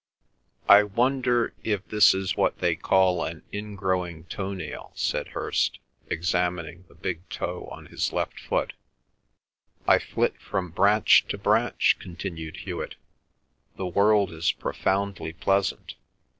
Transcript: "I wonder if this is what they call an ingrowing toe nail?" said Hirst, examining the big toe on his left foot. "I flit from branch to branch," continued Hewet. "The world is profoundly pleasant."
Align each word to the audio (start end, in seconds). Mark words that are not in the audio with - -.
"I 0.67 0.81
wonder 0.81 1.53
if 1.63 1.87
this 1.89 2.15
is 2.15 2.35
what 2.35 2.57
they 2.57 2.75
call 2.75 3.23
an 3.23 3.43
ingrowing 3.53 4.23
toe 4.29 4.51
nail?" 4.55 4.93
said 4.95 5.27
Hirst, 5.27 5.77
examining 6.07 6.85
the 6.87 6.95
big 6.95 7.29
toe 7.29 7.65
on 7.71 7.85
his 7.85 8.11
left 8.11 8.39
foot. 8.39 8.73
"I 9.87 9.99
flit 9.99 10.41
from 10.41 10.71
branch 10.71 11.27
to 11.27 11.37
branch," 11.37 11.97
continued 11.99 12.61
Hewet. 12.65 12.95
"The 13.75 13.85
world 13.85 14.31
is 14.31 14.51
profoundly 14.51 15.33
pleasant." 15.33 15.93